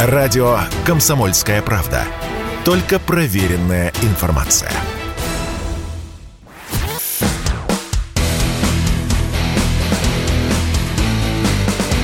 [0.00, 2.04] Радио «Комсомольская правда».
[2.64, 4.70] Только проверенная информация.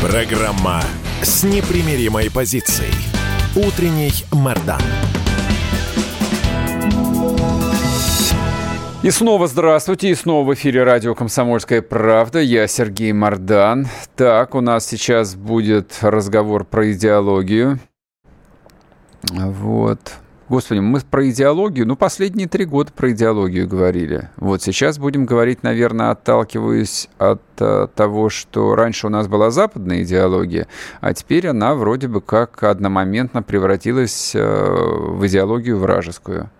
[0.02, 0.82] Программа
[1.22, 2.92] с непримиримой позицией.
[3.54, 4.82] Утренний Мордан.
[9.04, 12.38] И снова здравствуйте, и снова в эфире радио «Комсомольская правда».
[12.40, 13.86] Я Сергей Мордан.
[14.16, 17.80] Так, у нас сейчас будет разговор про идеологию.
[19.30, 20.14] Вот.
[20.48, 24.28] Господи, мы про идеологию, ну, последние три года про идеологию говорили.
[24.36, 30.02] Вот сейчас будем говорить, наверное, отталкиваясь от а, того, что раньше у нас была западная
[30.02, 30.66] идеология,
[31.00, 36.50] а теперь она вроде бы как одномоментно превратилась а, в идеологию вражескую.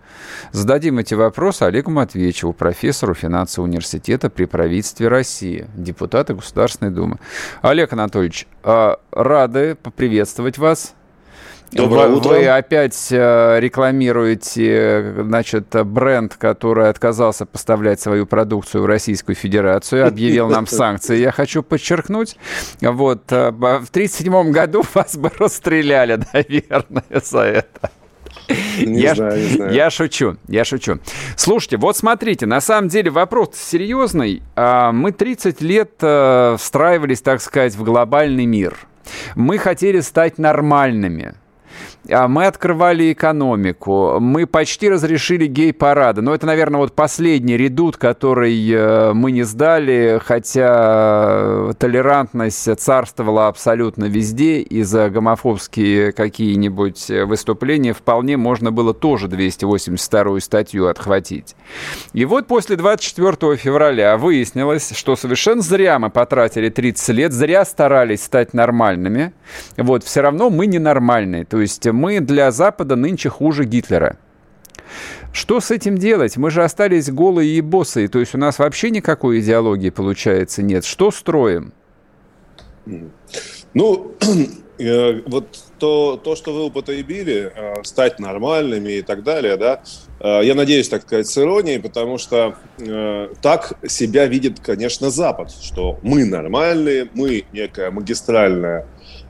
[0.51, 7.17] Зададим эти вопросы Олегу Матвеевичеву, профессору финансового университета при правительстве России, депутата Государственной Думы.
[7.61, 10.95] Олег Анатольевич, а, рады поприветствовать вас.
[11.71, 12.29] Доброе вы, утро.
[12.29, 20.47] Вы опять э, рекламируете, значит, бренд, который отказался поставлять свою продукцию в Российскую Федерацию, объявил
[20.47, 21.17] нам санкции.
[21.17, 22.37] Я хочу подчеркнуть,
[22.81, 27.91] вот, э, в 1937 году вас бы расстреляли, наверное, за это.
[28.79, 29.73] Не я, знаю, не знаю.
[29.73, 30.99] Я шучу, я шучу.
[31.35, 34.43] Слушайте, вот смотрите, на самом деле вопрос серьезный.
[34.55, 38.77] А, мы 30 лет э, встраивались, так сказать, в глобальный мир.
[39.35, 41.35] Мы хотели стать нормальными.
[42.09, 46.21] А мы открывали экономику, мы почти разрешили гей-парады.
[46.21, 54.05] Но это, наверное, вот последний редут, который э, мы не сдали, хотя толерантность царствовала абсолютно
[54.05, 61.55] везде, и за гомофобские какие-нибудь выступления вполне можно было тоже 282-ю статью отхватить.
[62.13, 68.23] И вот после 24 февраля выяснилось, что совершенно зря мы потратили 30 лет, зря старались
[68.23, 69.33] стать нормальными.
[69.77, 71.45] Вот, все равно мы ненормальные.
[71.45, 74.17] То есть мы для Запада нынче хуже Гитлера.
[75.35, 76.37] Что с этим делать?
[76.37, 80.85] Мы же остались голые и босые, то есть у нас вообще никакой идеологии, получается, нет.
[80.85, 81.73] Что строим?
[83.73, 84.13] Ну,
[84.79, 89.83] э, вот то, то, что вы употребили, э, стать нормальными и так далее, да,
[90.21, 92.55] э, я надеюсь, так сказать, с иронией, потому что
[93.41, 98.87] так себя видит, конечно, Запад, что мы нормальные, мы некая магистральная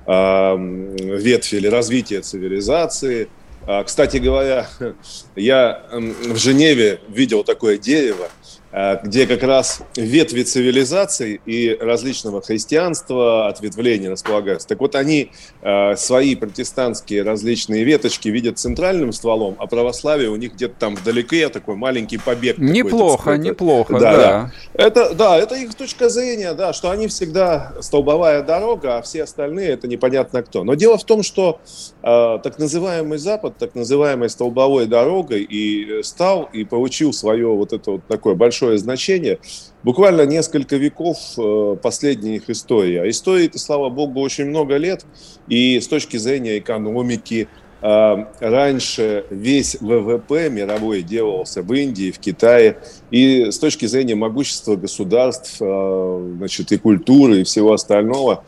[0.08, 3.28] ветвь или развитие цивилизации.
[3.68, 4.68] А, кстати говоря,
[5.36, 8.30] я в Женеве видел такое дерево,
[9.04, 14.68] где как раз ветви цивилизаций и различного христианства, ответвления располагаются.
[14.68, 15.32] Так вот, они
[15.62, 21.48] э, свои протестантские различные веточки видят центральным стволом, а православие у них где-то там вдалеке
[21.48, 22.58] такой маленький побег.
[22.58, 24.52] Неплохо, неплохо, да, да.
[24.74, 29.70] Это, да, это их точка зрения, да, что они всегда столбовая дорога, а все остальные
[29.70, 30.66] это непонятно кто.
[30.66, 31.60] Но дело в том, что
[32.04, 37.92] э, так называемый Запад, так называемой столбовой дорогой и стал, и получил свое вот это
[37.92, 39.40] вот такое большое большое значение.
[39.84, 42.98] Буквально несколько веков э, последней их истории.
[42.98, 45.06] А истории, слава богу, очень много лет.
[45.48, 47.48] И с точки зрения экономики,
[47.82, 52.78] э, раньше весь ВВП мировой делался в Индии, в Китае.
[53.12, 58.44] И с точки зрения могущества государств, э, значит, и культуры, и всего остального,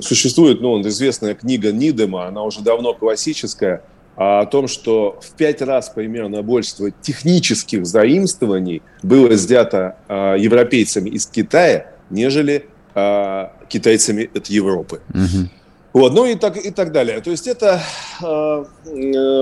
[0.00, 3.84] существует ну, известная книга Нидема, она уже давно классическая–
[4.16, 11.26] о том, что в пять раз примерно больше технических заимствований было взято э, европейцами из
[11.26, 15.00] Китая, нежели э, китайцами от Европы.
[15.10, 15.48] Угу.
[15.96, 17.22] Вот, ну и так, и так далее.
[17.22, 17.80] То есть это
[18.22, 18.64] э,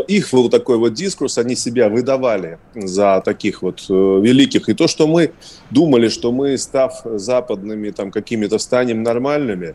[0.06, 4.68] их был такой вот дискурс, они себя выдавали за таких вот э, великих.
[4.68, 5.32] И то, что мы
[5.72, 9.74] думали, что мы, став западными, там какими-то станем нормальными,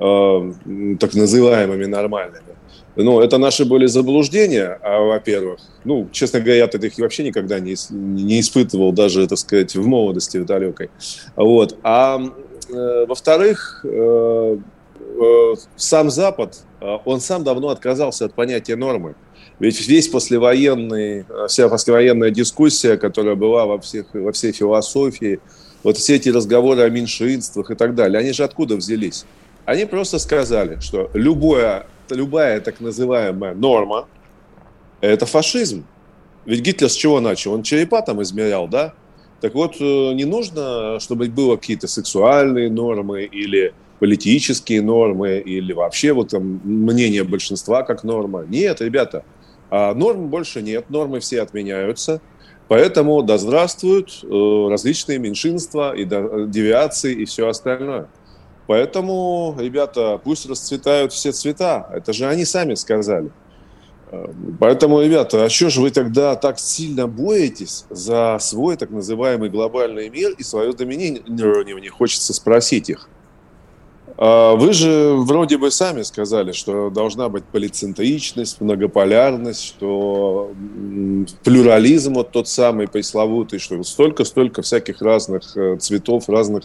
[0.00, 2.57] э, так называемыми нормальными,
[3.04, 5.60] ну, это наши были заблуждения, а, во-первых.
[5.84, 10.38] Ну, честно говоря, я их вообще никогда не, не испытывал, даже, так сказать, в молодости,
[10.38, 10.90] в далекой.
[11.36, 11.78] Вот.
[11.84, 14.58] А э, во-вторых, э,
[14.98, 19.14] э, сам Запад, э, он сам давно отказался от понятия нормы.
[19.60, 25.38] Ведь весь послевоенный, вся послевоенная дискуссия, которая была во, всех, во всей философии,
[25.84, 29.24] вот все эти разговоры о меньшинствах и так далее, они же откуда взялись?
[29.64, 34.08] Они просто сказали, что любое любая так называемая норма–
[35.00, 35.84] это фашизм.
[36.44, 37.52] Ведь Гитлер с чего начал?
[37.52, 38.94] Он черепа там измерял, да?
[39.40, 46.12] Так вот, э, не нужно, чтобы было какие-то сексуальные нормы или политические нормы, или вообще
[46.12, 48.44] вот там мнение большинства как норма.
[48.48, 49.24] Нет, ребята,
[49.70, 52.20] а норм больше нет, нормы все отменяются.
[52.68, 58.08] Поэтому да здравствуют э, различные меньшинства и девиации и все остальное.
[58.68, 61.88] Поэтому, ребята, пусть расцветают все цвета.
[61.90, 63.30] Это же они сами сказали.
[64.60, 70.10] Поэтому, ребята, а что же вы тогда так сильно боитесь за свой так называемый глобальный
[70.10, 71.90] мир и свое доминирование?
[71.90, 73.08] Хочется спросить их.
[74.18, 80.52] А вы же вроде бы сами сказали, что должна быть полицентричность, многополярность, что
[81.42, 86.64] плюрализм вот тот самый пресловутый, что столько-столько всяких разных э, цветов, разных...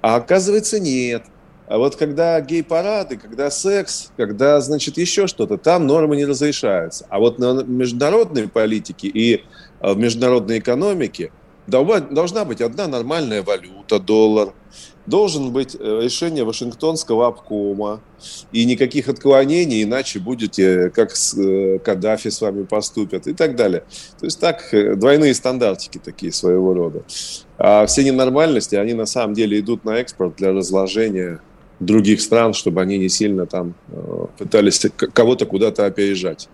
[0.00, 1.24] А оказывается, нет.
[1.66, 7.06] А вот когда гей-парады, когда секс, когда, значит, еще что-то, там нормы не разрешаются.
[7.08, 9.44] А вот на международной политике и
[9.80, 11.30] э, в международной экономике
[11.66, 14.52] должна быть одна нормальная валюта, доллар,
[15.06, 18.00] должен быть э, решение Вашингтонского обкома,
[18.52, 23.84] и никаких отклонений, иначе будете, как с э, Каддафи с вами поступят, и так далее.
[24.18, 27.02] То есть так, э, двойные стандартики такие своего рода.
[27.58, 31.40] А все ненормальности, они на самом деле идут на экспорт для разложения
[31.84, 33.74] других стран, чтобы они не сильно там
[34.38, 36.48] пытались кого-то куда-то опережать.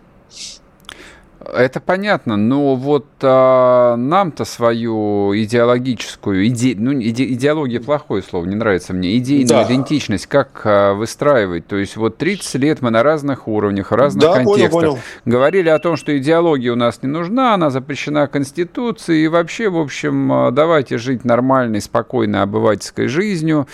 [1.52, 8.54] Это понятно, но вот а, нам-то свою идеологическую, иде, ну, иде, идеология плохое слово, не
[8.54, 9.64] нравится мне, идейную да.
[9.64, 11.66] идентичность как а, выстраивать?
[11.66, 15.02] То есть вот 30 лет мы на разных уровнях, в разных да, контекстах понял, понял.
[15.24, 19.78] говорили о том, что идеология у нас не нужна, она запрещена Конституцией, и вообще, в
[19.78, 23.66] общем, а, давайте жить нормальной, спокойной обывательской жизнью,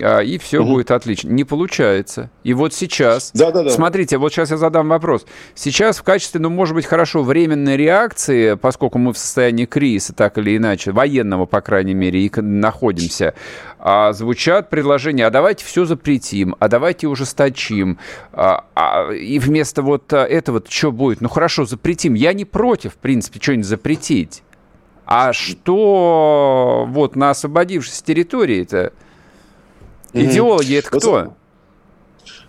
[0.00, 0.72] а, и все угу.
[0.72, 1.30] будет отлично.
[1.30, 2.30] Не получается.
[2.44, 3.70] И вот сейчас, да, да, да.
[3.70, 5.26] смотрите, вот сейчас я задам вопрос.
[5.54, 10.12] Сейчас в качестве, ну, может быть, хорошо хорошо временной реакции, поскольку мы в состоянии кризиса,
[10.12, 13.34] так или иначе, военного, по крайней мере, и находимся,
[13.78, 17.98] а, звучат предложения, а давайте все запретим, а давайте ужесточим,
[18.32, 21.20] а, а, и вместо вот этого что будет?
[21.20, 22.14] Ну хорошо, запретим.
[22.14, 24.42] Я не против, в принципе, что-нибудь запретить.
[25.06, 28.92] А что вот на освободившейся территории-то?
[30.12, 31.34] Идеологи это кто?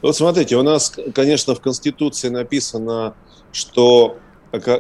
[0.02, 3.14] Вот смотрите, у нас, конечно, в Конституции написано,
[3.52, 4.18] что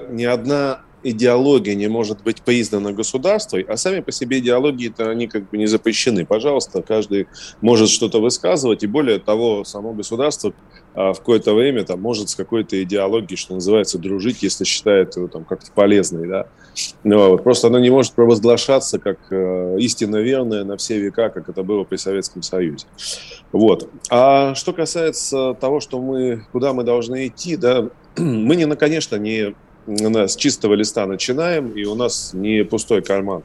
[0.09, 5.49] ни одна идеология не может быть признана государством, а сами по себе идеологии-то они как
[5.49, 6.25] бы не запрещены.
[6.25, 7.27] Пожалуйста, каждый
[7.61, 10.53] может что-то высказывать, и более того, само государство
[10.93, 15.27] а, в какое-то время там, может с какой-то идеологией, что называется, дружить, если считает его
[15.27, 16.27] там как-то полезной.
[16.27, 16.47] Да?
[17.03, 17.43] Ну, вот.
[17.43, 21.83] Просто оно не может провозглашаться как э, истинно верное на все века, как это было
[21.83, 22.85] при Советском Союзе.
[23.51, 23.89] Вот.
[24.09, 29.55] А что касается того, что мы, куда мы должны идти, да, мы, не, конечно, не
[29.87, 33.43] с чистого листа начинаем, и у нас не пустой карман.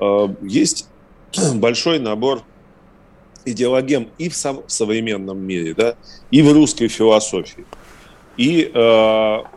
[0.00, 0.86] А, есть
[1.54, 2.42] большой набор
[3.44, 5.96] идеологем и в, сам, современном мире, да,
[6.30, 7.64] и в русской философии,
[8.36, 8.78] и э,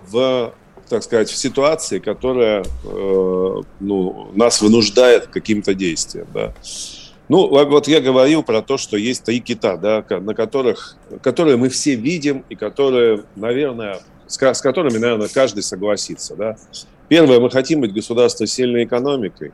[0.07, 0.53] в,
[0.89, 6.27] так сказать, в ситуации, которая э, ну, нас вынуждает к каким-то действиям.
[6.33, 6.56] Да.
[7.30, 11.69] Ну, вот я говорил про то, что есть три кита, да, на которых, которые мы
[11.69, 16.36] все видим и которые, наверное, с, которыми, наверное, каждый согласится.
[16.36, 16.57] Да?
[17.07, 19.51] Первое, мы хотим быть государством с сильной экономикой.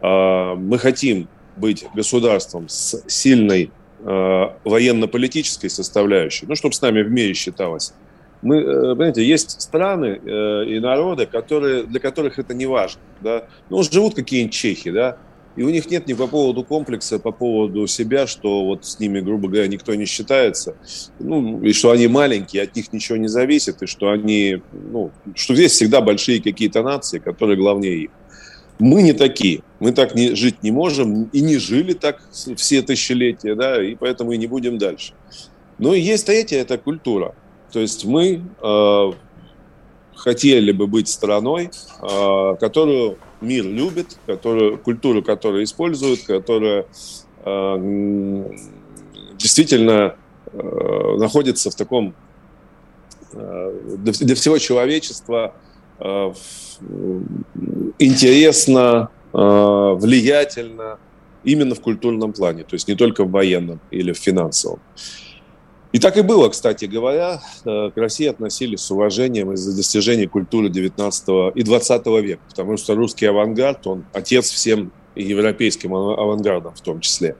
[0.00, 3.70] А, мы хотим быть государством с сильной
[4.00, 7.94] а, военно-политической составляющей, ну, чтобы с нами в мире считалось.
[8.42, 13.02] Мы, э, понимаете, есть страны э, и народы, которые, для которых это не важно.
[13.20, 13.44] Да?
[13.68, 15.18] Ну, живут какие-нибудь чехи, да,
[15.60, 19.20] и у них нет ни по поводу комплекса, по поводу себя, что вот с ними,
[19.20, 20.74] грубо говоря, никто не считается,
[21.18, 25.54] ну, и что они маленькие, от них ничего не зависит, и что они, ну, что
[25.54, 28.10] здесь всегда большие какие-то нации, которые главнее их.
[28.78, 32.22] Мы не такие, мы так не, жить не можем, и не жили так
[32.56, 35.12] все тысячелетия, да, и поэтому и не будем дальше.
[35.76, 37.34] Но есть третья, это культура.
[37.70, 39.12] То есть мы э,
[40.20, 41.70] хотели бы быть страной,
[42.02, 46.84] э, которую мир любит, которую, культуру, которую используют, которая
[47.44, 48.44] э,
[49.38, 50.16] действительно
[50.52, 52.14] э, находится в таком
[53.32, 55.54] для, всего человечества
[57.98, 60.98] интересно, влиятельно
[61.44, 64.80] именно в культурном плане, то есть не только в военном или в финансовом.
[65.92, 70.68] И так и было, кстати говоря, э, к России относились с уважением из-за достижений культуры
[70.68, 77.00] 19 и 20 века, потому что русский авангард, он отец всем европейским авангардам в том
[77.00, 77.36] числе.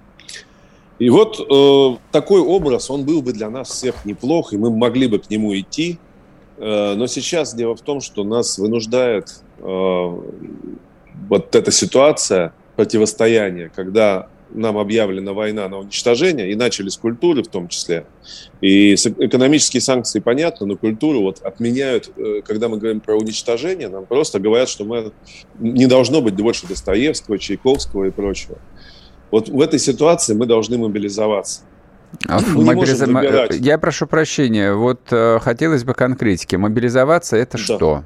[1.00, 5.08] И вот э, такой образ, он был бы для нас всех неплох, и мы могли
[5.08, 5.98] бы к нему идти.
[6.58, 10.20] Э, но сейчас дело в том, что нас вынуждает э,
[11.28, 17.48] вот эта ситуация противостояния, когда нам объявлена война на уничтожение, и начали с культуры в
[17.48, 18.06] том числе.
[18.60, 24.06] И экономические санкции понятно, но культуру вот отменяют, э, когда мы говорим про уничтожение, нам
[24.06, 25.12] просто говорят, что мы,
[25.58, 28.58] не должно быть больше Достоевского, Чайковского и прочего.
[29.30, 31.62] Вот в этой ситуации мы должны мобилизоваться.
[32.28, 33.06] А мы мобилиза...
[33.52, 36.56] Я прошу прощения, вот э, хотелось бы конкретики.
[36.56, 37.62] Мобилизоваться это да.
[37.62, 38.04] что?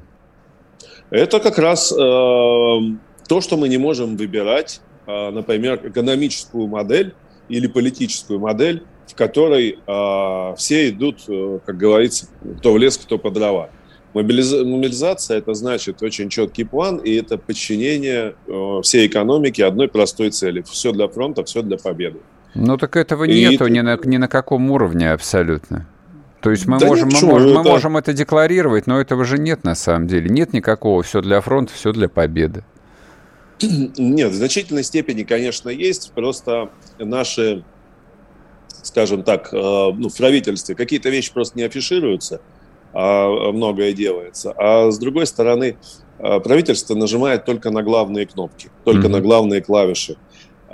[1.09, 7.13] Это как раз э, то, что мы не можем выбирать, э, например, экономическую модель
[7.49, 12.27] или политическую модель, в которой э, все идут, э, как говорится,
[12.59, 13.69] кто в лес, кто по дрова.
[14.13, 20.61] Мобилизация– это значит очень четкий план, и это подчинение э, всей экономики одной простой цели.
[20.61, 22.19] Все для фронта, все для победы.
[22.55, 23.73] Ну так этого и нету это...
[23.73, 25.85] ни, на, ни на каком уровне абсолютно.
[26.41, 27.57] То есть мы, да можем, нет, мы, можем, это...
[27.57, 30.29] мы можем это декларировать, но этого же нет на самом деле.
[30.29, 32.63] Нет никакого все для фронта, все для победы.
[33.61, 36.11] Нет, в значительной степени, конечно, есть.
[36.13, 36.69] Просто
[36.99, 37.63] наши,
[38.83, 42.41] скажем так, э, ну, в правительстве какие-то вещи просто не афишируются,
[42.93, 44.53] а многое делается.
[44.57, 45.77] А с другой стороны,
[46.19, 49.11] э, правительство нажимает только на главные кнопки, только mm-hmm.
[49.11, 50.17] на главные клавиши.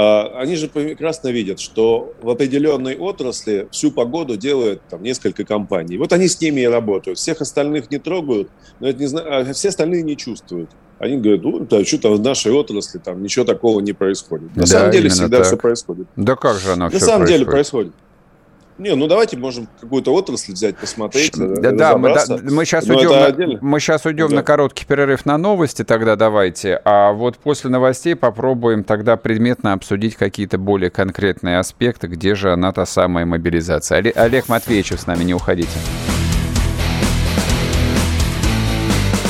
[0.02, 5.98] А, они же прекрасно видят, что в определенной отрасли всю погоду делают там несколько компаний.
[5.98, 7.20] Вот они с ними и работают.
[7.20, 10.72] Всех остальных не трогают, но это не знаю, а все остальные не чувствуют.
[11.02, 14.56] Они говорят, ну, да, что-то в нашей отрасли там ничего такого не происходит.
[14.56, 15.48] На да, самом деле всегда так.
[15.48, 16.08] все происходит.
[16.16, 17.28] Да как же оно На самом происходит?
[17.28, 17.94] деле происходит.
[18.78, 21.34] Не, ну давайте можем какую-то отрасль взять, посмотреть.
[21.36, 24.38] Да, да мы, да, мы сейчас Но уйдем, на, мы сейчас уйдем да.
[24.38, 26.80] на короткий перерыв на новости, тогда давайте.
[26.86, 32.72] А вот после новостей попробуем тогда предметно обсудить какие-то более конкретные аспекты, где же она
[32.74, 34.04] та самая мобилизация.
[34.16, 35.70] Олег Матвеевич с нами, не уходите.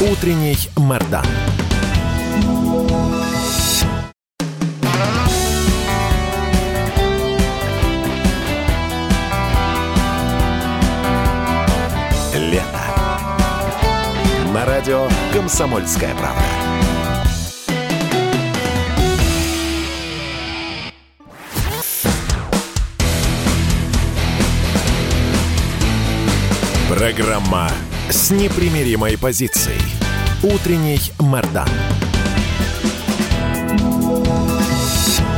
[0.02, 1.26] Утренний Мордан.
[14.92, 16.42] Радио «Комсомольская правда».
[26.90, 27.70] Программа
[28.10, 29.82] с непримиримой позицией.
[30.44, 31.70] Утренний Мордан.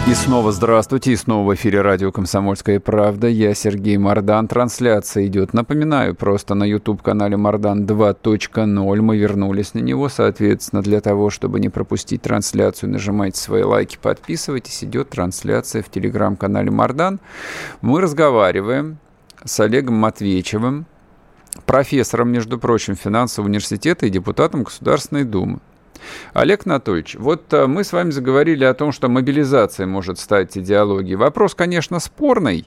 [0.06, 3.28] И снова здравствуйте, и снова в эфире радио «Комсомольская правда».
[3.30, 4.50] Я Сергей Мордан.
[4.50, 9.02] Трансляция идет, напоминаю, просто на YouTube-канале Мордан 2.0.
[9.02, 14.84] Мы вернулись на него, соответственно, для того, чтобы не пропустить трансляцию, нажимайте свои лайки, подписывайтесь.
[14.84, 17.22] Идет трансляция в телеграм-канале Мордан.
[17.80, 18.98] Мы разговариваем
[19.46, 20.86] с Олегом Матвеевичевым,
[21.66, 25.60] профессором, между прочим, финансового университета и депутатом Государственной Думы.
[26.34, 31.16] Олег Анатольевич, вот э, мы с вами заговорили о том, что мобилизация может стать идеологией.
[31.16, 32.66] Вопрос, конечно, спорный.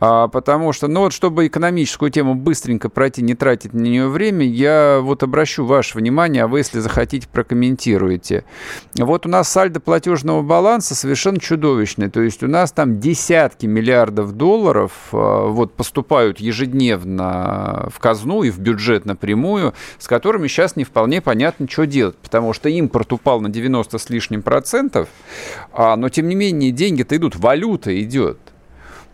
[0.00, 4.46] А, потому что, ну вот, чтобы экономическую тему быстренько пройти, не тратить на нее время,
[4.46, 8.44] я вот обращу ваше внимание, а вы, если захотите, прокомментируете.
[8.96, 12.08] Вот у нас сальдо платежного баланса совершенно чудовищный.
[12.08, 18.50] То есть у нас там десятки миллиардов долларов а, вот поступают ежедневно в казну и
[18.50, 22.16] в бюджет напрямую, с которыми сейчас не вполне понятно, что делать.
[22.16, 25.08] Потому что импорт упал на 90 с лишним процентов,
[25.72, 28.38] а, но тем не менее деньги-то идут, валюта идет.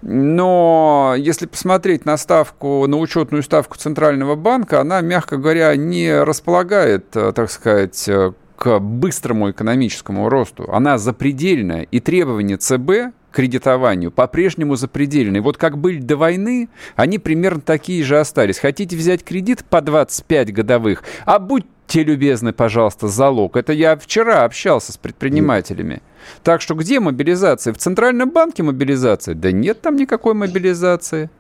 [0.09, 7.07] Но если посмотреть на ставку, на учетную ставку Центрального банка, она, мягко говоря, не располагает,
[7.17, 10.71] э, так сказать, э, к быстрому экономическому росту.
[10.73, 11.83] Она запредельная.
[11.83, 15.43] И требования ЦБ кредитованию по-прежнему запредельные.
[15.43, 18.61] Вот как были до войны, они примерно такие же остались.
[18.61, 21.41] Хотите взять кредит по 25 годовых, а
[21.87, 23.57] будьте любезны, пожалуйста, залог.
[23.57, 26.03] Это я вчера общался с предпринимателями.
[26.43, 27.73] Так что где мобилизация?
[27.73, 29.35] В Центральном банке мобилизация?
[29.35, 31.31] Да нет там никакой мобилизации.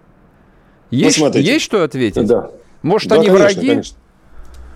[0.90, 2.26] Есть, есть что ответить?
[2.26, 2.50] Да.
[2.82, 3.68] Может, да, они конечно, враги?
[3.68, 3.98] Конечно.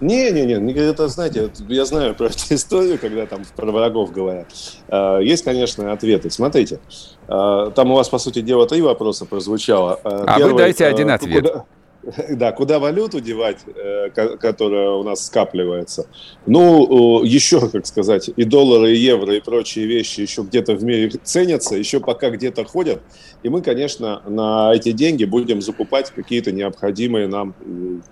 [0.00, 4.46] Не-не-не, это, знаете, я знаю про эту историю, когда там про врагов говорят.
[4.88, 6.30] А, есть, конечно, ответы.
[6.30, 6.80] Смотрите,
[7.28, 10.00] а, там у вас, по сути дела, три вопроса прозвучало.
[10.02, 11.46] А, а Первый, вы дайте один ответ.
[11.46, 11.64] Куда,
[12.30, 16.06] Да, куда валюту девать, э, которая у нас скапливается?
[16.46, 21.10] Ну, еще, как сказать, и доллары, и евро, и прочие вещи еще где-то в мире
[21.22, 23.02] ценятся, еще пока где-то ходят.
[23.42, 27.54] И мы, конечно, на эти деньги будем закупать какие-то необходимые нам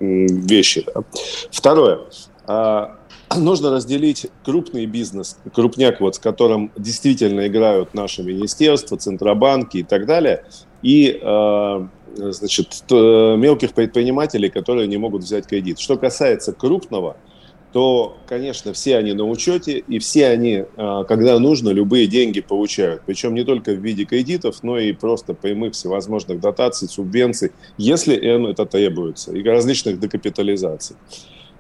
[0.01, 0.85] вещи.
[1.51, 2.01] Второе.
[2.47, 2.97] А,
[3.37, 10.07] нужно разделить крупный бизнес, крупняк, вот, с которым действительно играют наши министерства, центробанки и так
[10.07, 10.45] далее,
[10.83, 11.89] и а,
[12.19, 15.79] значит, мелких предпринимателей, которые не могут взять кредит.
[15.79, 17.17] Что касается крупного,
[17.73, 23.03] то, конечно, все они на учете, и все они, а, когда нужно, любые деньги получают.
[23.05, 28.65] Причем не только в виде кредитов, но и просто прямых всевозможных дотаций, субвенций, если это
[28.65, 30.97] требуется, и различных декапитализаций.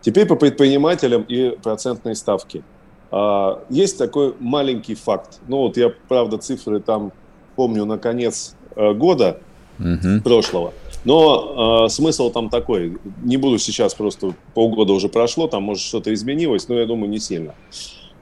[0.00, 2.62] Теперь по предпринимателям и процентной ставке.
[3.10, 5.40] А, есть такой маленький факт.
[5.46, 7.12] Ну вот я, правда, цифры там
[7.54, 9.40] помню на конец э, года,
[9.78, 10.22] угу.
[10.22, 10.72] прошлого.
[11.04, 12.98] Но э, смысл там такой.
[13.22, 17.18] Не буду сейчас просто полгода уже прошло, там может что-то изменилось, но я думаю не
[17.18, 17.54] сильно.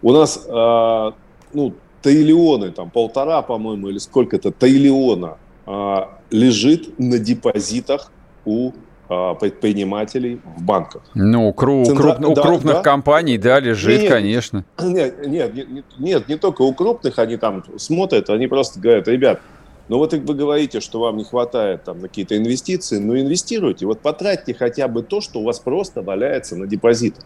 [0.02, 1.10] У нас э,
[1.52, 5.96] ну триллионы, там полтора, по-моему, или сколько-то триллиона э,
[6.30, 8.12] лежит на депозитах
[8.44, 8.72] у
[9.08, 11.02] предпринимателей в банках.
[11.14, 12.14] Ну, кру, Центра...
[12.14, 12.82] круп, у да, крупных да?
[12.82, 14.64] компаний, да, лежит, нет, конечно.
[14.82, 19.40] Нет, нет, нет, нет, не только у крупных, они там смотрят, они просто говорят, ребят,
[19.88, 24.55] ну вот вы говорите, что вам не хватает там какие-то инвестиции, ну инвестируйте, вот потратьте
[24.55, 27.25] хотя бы то, что у вас просто валяется на депозитах.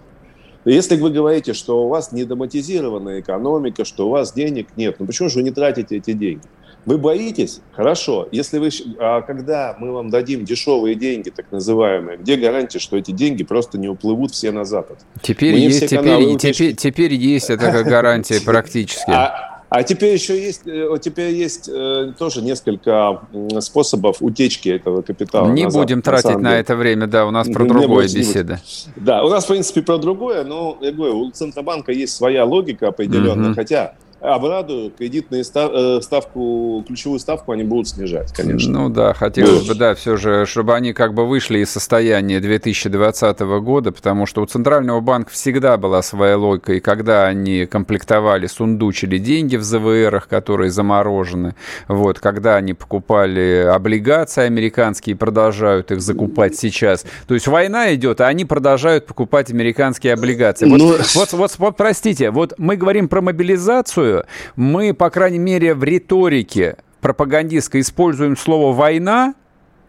[0.67, 5.31] Если вы говорите, что у вас недоматизированная экономика, что у вас денег нет, ну почему
[5.31, 6.43] же вы не тратите эти деньги?
[6.87, 7.61] Вы боитесь?
[7.73, 8.29] Хорошо.
[8.33, 13.11] Если вы, а когда мы вам дадим дешевые деньги, так называемые, где гарантия, что эти
[13.11, 14.99] деньги просто не уплывут все на Запад?
[15.21, 19.11] Теперь, есть, теперь, теперь, теперь есть эта гарантия практически.
[19.11, 23.21] А, а теперь еще есть, э, теперь есть э, тоже несколько
[23.61, 25.49] способов утечки этого капитала.
[25.49, 28.15] Не назад, будем тратить на, на это время, да, у нас про не другое будет,
[28.15, 28.61] беседа.
[28.97, 32.89] Да, у нас, в принципе, про другое, но я говорю, у Центробанка есть своя логика
[32.89, 33.55] определенная, mm-hmm.
[33.55, 38.73] хотя обрадую, кредитную э, ставку, ключевую ставку они будут снижать, конечно.
[38.73, 43.41] Ну да, хотелось бы, да, все же, чтобы они как бы вышли из состояния 2020
[43.41, 49.19] года, потому что у Центрального банка всегда была своя логика, и когда они комплектовали, сундучили
[49.19, 51.55] деньги в ЗВРах, которые заморожены,
[51.89, 57.05] вот, когда они покупали облигации американские продолжают их закупать сейчас.
[57.27, 60.67] То есть война идет, а они продолжают покупать американские облигации.
[60.67, 60.97] Вот, ну...
[61.15, 64.27] вот, вот, вот, простите, вот мы говорим про мобилизацию, Второе,
[64.57, 69.35] мы, по крайней мере, в риторике пропагандистской используем слово «война»,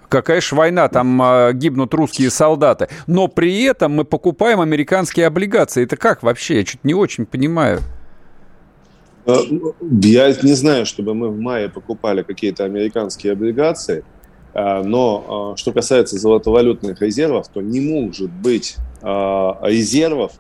[0.10, 2.90] какая же война, там э, гибнут русские солдаты.
[3.08, 5.84] Но при этом мы покупаем американские облигации.
[5.84, 6.58] Это как вообще?
[6.58, 7.80] Я чуть не очень понимаю.
[9.26, 9.38] Э,
[10.02, 14.04] я не знаю, чтобы мы в мае покупали какие-то американские облигации,
[14.54, 20.34] э, но э, что касается золотовалютных резервов, то не может быть резервов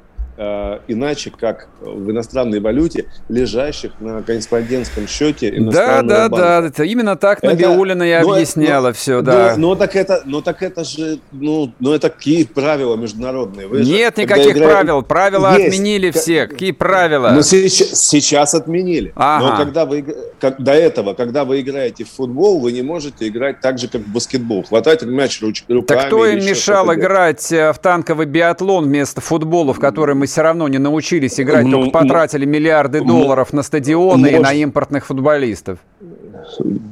[0.44, 6.62] Э, иначе, как в иностранной валюте, лежащих на корреспондентском счете иностранного Да, да, банка.
[6.62, 9.54] да, это именно так Набиулина и объясняла но, все, да.
[9.56, 13.68] Но, но, так это, но так это же, ну, ну это какие правила международные?
[13.68, 14.74] Вы Нет же, никаких играете...
[14.74, 15.68] правил, правила есть.
[15.76, 16.48] отменили все.
[16.48, 17.30] Какие правила?
[17.36, 19.12] Ну, сейчас, сейчас отменили.
[19.16, 19.48] Ага.
[19.48, 20.04] Но когда вы,
[20.40, 24.02] как, до этого, когда вы играете в футбол, вы не можете играть так же, как
[24.02, 24.64] в баскетбол.
[24.64, 25.82] Хватать мяч руками.
[25.86, 30.42] Так кто им мешал играть э, в танковый биатлон вместо футбола, в который мы все
[30.42, 35.06] равно не научились играть, ну, только потратили миллиарды долларов на стадионы может, и на импортных
[35.06, 35.80] футболистов.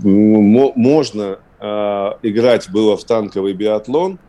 [0.04, 1.66] Можно э,
[2.22, 4.20] играть было в танковый биатлон,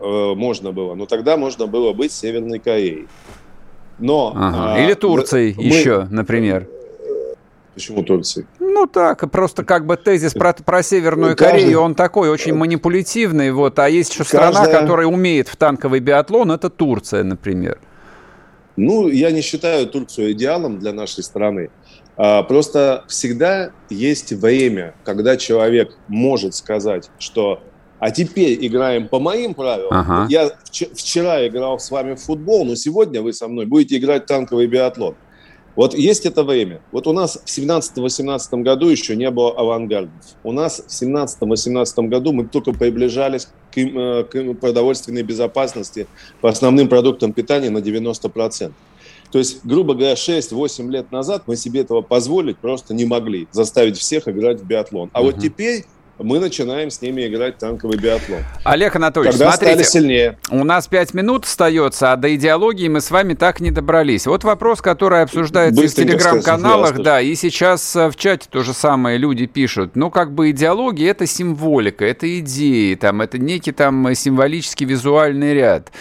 [0.00, 3.08] э, можно было, но тогда можно было быть Северной Кореей.
[3.98, 4.78] Но, ага.
[4.78, 6.68] э, Или Турцией мы, еще, например.
[7.74, 8.46] Почему Турции?
[8.58, 11.62] Ну так, просто как бы тезис про, про Северную Каждый...
[11.62, 13.52] Корею, он такой очень манипулятивный.
[13.52, 14.52] Вот, а есть еще Каждая...
[14.52, 17.78] страна, которая умеет в танковый биатлон, это Турция, например.
[18.78, 21.70] Ну, я не считаю Турцию идеалом для нашей страны.
[22.16, 27.60] А, просто всегда есть время, когда человек может сказать, что
[27.98, 29.90] а теперь играем по моим правилам.
[29.90, 30.26] Ага.
[30.30, 34.26] Я вчера играл с вами в футбол, но сегодня вы со мной будете играть в
[34.26, 35.16] танковый биатлон.
[35.78, 36.80] Вот есть это время.
[36.90, 40.12] Вот у нас в 17-18 году еще не было авангардов.
[40.42, 46.08] У нас в 17-18 году мы только приближались к, э, к продовольственной безопасности
[46.40, 48.72] по основным продуктам питания на 90%.
[49.30, 53.98] То есть, грубо говоря, 6-8 лет назад мы себе этого позволить просто не могли, заставить
[53.98, 55.10] всех играть в биатлон.
[55.12, 55.30] А угу.
[55.30, 55.84] вот теперь
[56.18, 58.40] мы начинаем с ними играть танковый биатлон.
[58.64, 60.38] Олег Анатольевич, Когда смотрите, стали сильнее.
[60.50, 64.26] у нас пять минут остается, а до идеологии мы с вами так не добрались.
[64.26, 68.72] Вот вопрос, который обсуждается Быстренько в телеграм-каналах, да, и сейчас э, в чате то же
[68.72, 69.94] самое люди пишут.
[69.94, 75.92] Ну, как бы идеология– это символика, это идеи, там, это некий там символический визуальный ряд.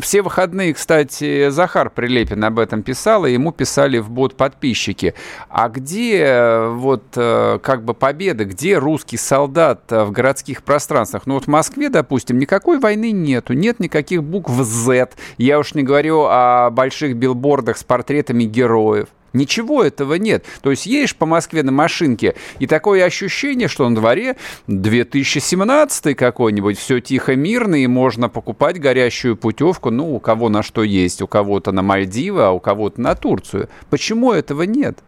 [0.00, 5.14] Все выходные, кстати, Захар Прилепин об этом писал, и ему писали в бот подписчики.
[5.48, 11.26] А где э, вот э, как бы победа, где русский солдат солдат в городских пространствах.
[11.26, 15.10] Ну вот в Москве, допустим, никакой войны нету, нет никаких букв Z.
[15.36, 19.08] Я уж не говорю о больших билбордах с портретами героев.
[19.34, 20.46] Ничего этого нет.
[20.62, 24.36] То есть едешь по Москве на машинке, и такое ощущение, что на дворе
[24.68, 30.84] 2017 какой-нибудь, все тихо, мирно, и можно покупать горящую путевку, ну, у кого на что
[30.84, 33.68] есть, у кого-то на Мальдивы, а у кого-то на Турцию.
[33.90, 35.00] Почему этого нет?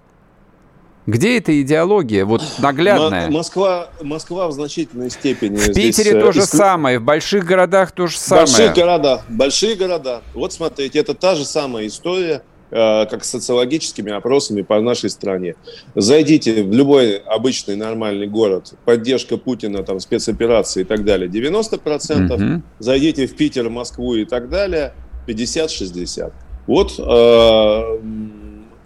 [1.07, 3.31] Где эта идеология, вот наглядная?
[3.31, 5.57] Москва, Москва в значительной степени.
[5.57, 6.49] В Питере здесь, э, то же иск...
[6.49, 8.47] самое, в больших городах то же самое.
[8.47, 10.23] Большие города, большие города.
[10.35, 12.42] Вот смотрите, это та же самая история,
[12.73, 15.55] э, как социологическими опросами по нашей стране.
[15.95, 22.33] Зайдите в любой обычный нормальный город, поддержка Путина, там, спецоперации и так далее, 90%.
[22.33, 22.62] Угу.
[22.81, 24.92] Зайдите в Питер, Москву и так далее,
[25.29, 26.33] 50-60.
[26.66, 27.99] Вот э,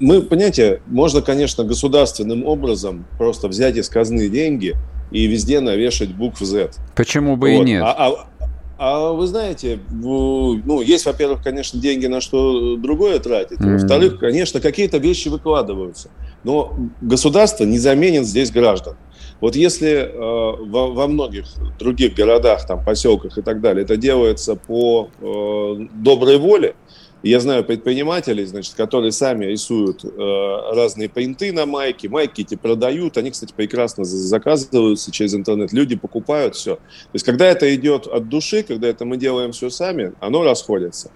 [0.00, 4.74] мы, понимаете, можно, конечно, государственным образом просто взять из казны деньги
[5.10, 6.70] и везде навешать букв Z.
[6.96, 7.62] Почему бы вот.
[7.62, 7.82] и нет?
[7.84, 8.30] А, а,
[8.78, 13.58] а вы знаете, ну, есть, во-первых, конечно, деньги на что другое тратить.
[13.58, 13.72] Mm-hmm.
[13.74, 16.08] Во-вторых, конечно, какие-то вещи выкладываются.
[16.44, 18.96] Но государство не заменит здесь граждан.
[19.40, 21.44] Вот если э, во, во многих
[21.78, 26.74] других городах, там, поселках и так далее это делается по э, доброй воле,
[27.22, 30.08] я знаю предпринимателей, значит, которые сами рисуют э,
[30.72, 36.54] разные принты на майки, майки эти продают, они, кстати, прекрасно заказываются через интернет, люди покупают
[36.54, 36.76] все.
[36.76, 41.10] То есть, когда это идет от души, когда это мы делаем все сами, оно расходится.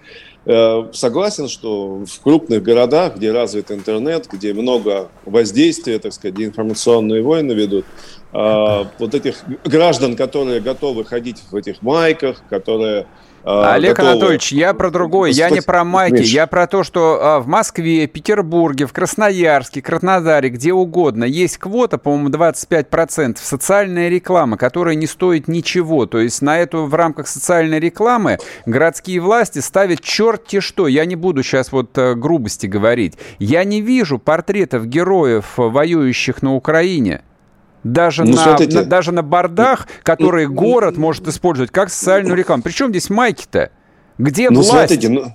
[0.45, 7.23] Э, согласен, что в крупных городах, где развит интернет, где много воздействия, так сказать, информационные
[7.23, 7.85] войны ведут,
[8.31, 13.07] э, вот этих граждан, которые готовы ходить в этих майках, которые
[13.45, 14.11] Олег готовы.
[14.11, 15.31] Анатольевич, я про другое.
[15.31, 16.15] Я не про майки.
[16.15, 16.29] Миш.
[16.31, 21.97] Я про то, что а, в Москве, Петербурге, в Красноярске, Краснодаре, где угодно есть квота,
[21.99, 26.07] по-моему, 25% социальная реклама, которая не стоит ничего.
[26.07, 30.87] То есть на эту в рамках социальной рекламы городские власти ставят черти что.
[30.87, 33.13] Я не буду сейчас вот э, грубости говорить.
[33.37, 37.21] Я не вижу портретов героев, воюющих на Украине
[37.85, 42.63] даже, ну, на, на, даже на бордах, которые ну, город может использовать как социальную рекламу.
[42.63, 43.69] Причем здесь майки-то?
[44.17, 44.69] Где ну, власть?
[44.69, 45.25] Смотрите, ну,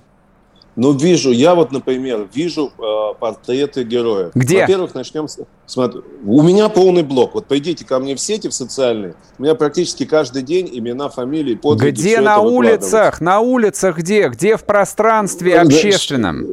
[0.75, 4.31] ну, вижу, я вот, например, вижу э, портреты героев.
[4.35, 4.61] Где?
[4.61, 5.39] Во-первых, начнем с...
[5.65, 7.35] Смотри, у меня полный блок.
[7.35, 9.15] Вот пойдите ко мне в сети, в социальные.
[9.37, 11.99] У меня практически каждый день имена, фамилии, подвиги.
[11.99, 13.21] Где на улицах?
[13.21, 14.27] На улицах где?
[14.27, 16.47] Где в пространстве ну, общественном?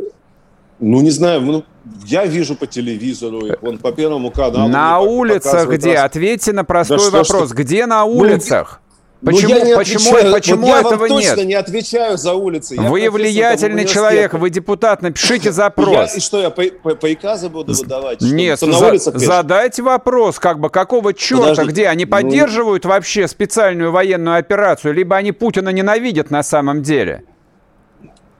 [0.80, 1.64] Ну, не знаю, ну,
[2.06, 4.68] я вижу по телевизору, он по Первому каналу.
[4.68, 5.94] На улицах где?
[5.94, 6.04] Раз...
[6.04, 7.48] Ответьте на простой да вопрос.
[7.48, 7.54] Что?
[7.54, 8.80] Где на ну, улицах?
[9.20, 10.32] Ну, почему, ну, я не почему, отвечаю.
[10.32, 12.76] почему вот я этого вам точно не отвечаю за улицы.
[12.76, 15.88] Я вы влиятельный человек, вы депутат, напишите запрос.
[15.88, 18.20] Я, и что, я по, по, приказы буду выдавать?
[18.20, 21.88] Нет, что, за, задайте вопрос, как бы, какого черта, Подожди, где?
[21.88, 22.10] Они ну...
[22.12, 27.24] поддерживают вообще специальную военную операцию, либо они Путина ненавидят на самом деле?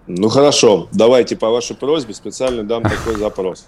[0.08, 3.66] Ну хорошо, давайте по вашей просьбе специально дам такой запрос.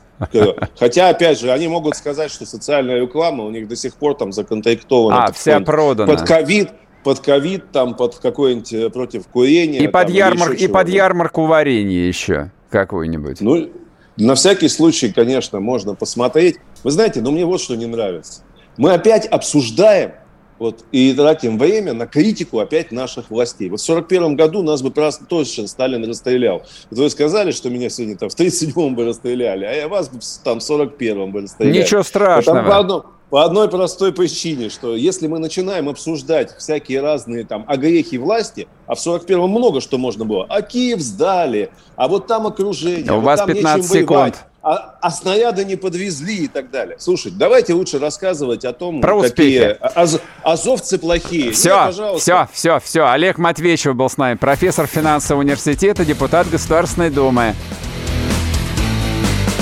[0.78, 4.32] Хотя, опять же, они могут сказать, что социальная реклама у них до сих пор там
[4.32, 5.26] законтрактована.
[5.26, 6.10] А, вся продана.
[6.10, 6.70] Под ковид,
[7.04, 9.80] под ковид, там, под какой-нибудь э, против курения.
[9.80, 10.52] И под, ярмар...
[10.52, 13.42] и под ярмарку варенья еще какой-нибудь.
[13.42, 13.68] Ну,
[14.16, 16.56] на всякий случай, конечно, можно посмотреть.
[16.84, 18.42] Вы знаете, но мне вот что не нравится.
[18.78, 20.12] Мы опять обсуждаем
[20.60, 23.70] вот, и тратим время на критику опять наших властей.
[23.70, 24.92] Вот в 1941 году нас бы
[25.26, 26.62] точно Сталин расстрелял.
[26.90, 30.20] Вот вы сказали, что меня сегодня там в 1937 бы расстреляли, а я вас бы
[30.44, 31.82] там в 1941 бы расстреляли.
[31.82, 32.62] Ничего страшного.
[32.62, 38.16] по, одно, по одной простой причине, что если мы начинаем обсуждать всякие разные там огрехи
[38.18, 43.10] власти, а в 41-м много что можно было, а Киев сдали, а вот там окружение,
[43.12, 44.10] У вот вас там 15 секунд.
[44.10, 46.96] Воевать а, а снаряды не подвезли и так далее.
[46.98, 51.52] Слушайте, давайте лучше рассказывать о том, Про какие аз, азовцы плохие.
[51.52, 53.08] Все, Нет, все, все, все.
[53.08, 57.54] Олег Матвеевич был с нами, профессор финансового университета, депутат Государственной Думы.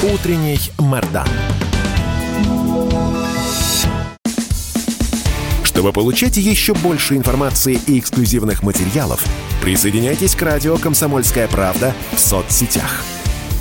[0.02, 1.28] Утренний Мордан.
[5.62, 9.24] Чтобы получать еще больше информации и эксклюзивных материалов,
[9.62, 13.04] присоединяйтесь к радио «Комсомольская правда» в соцсетях–